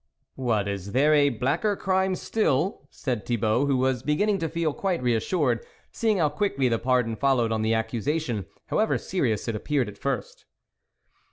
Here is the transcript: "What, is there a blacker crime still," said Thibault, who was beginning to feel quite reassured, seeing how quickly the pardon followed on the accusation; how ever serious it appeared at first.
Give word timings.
"What, 0.33 0.67
is 0.67 0.93
there 0.93 1.13
a 1.13 1.29
blacker 1.29 1.75
crime 1.75 2.15
still," 2.15 2.87
said 2.89 3.23
Thibault, 3.23 3.67
who 3.67 3.77
was 3.77 4.01
beginning 4.01 4.39
to 4.39 4.49
feel 4.49 4.73
quite 4.73 4.99
reassured, 5.03 5.63
seeing 5.91 6.17
how 6.17 6.29
quickly 6.29 6.67
the 6.67 6.79
pardon 6.79 7.15
followed 7.15 7.51
on 7.51 7.61
the 7.61 7.75
accusation; 7.75 8.47
how 8.69 8.79
ever 8.79 8.97
serious 8.97 9.47
it 9.47 9.55
appeared 9.55 9.87
at 9.87 9.99
first. 9.99 10.45